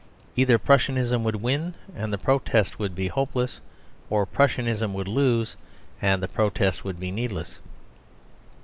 [0.35, 3.61] Either Prussianism would win and the protest would be hopeless,
[4.09, 5.55] or Prussianism would lose
[6.01, 7.59] and the protest would be needless.